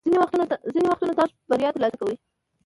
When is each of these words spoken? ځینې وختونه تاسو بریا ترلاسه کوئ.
ځینې 0.73 0.87
وختونه 0.91 1.13
تاسو 1.19 1.33
بریا 1.49 1.69
ترلاسه 1.75 1.97
کوئ. 2.01 2.15